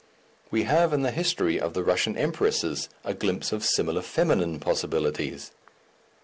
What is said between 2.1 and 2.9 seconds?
empresses